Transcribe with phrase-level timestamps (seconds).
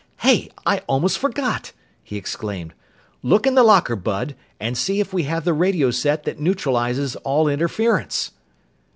[0.21, 0.49] "Hey!
[0.65, 2.73] I almost forgot!" he exclaimed.
[3.21, 7.15] "Look in the locker, Bud, and see if we have the radio set that neutralizes
[7.17, 8.31] all interference!"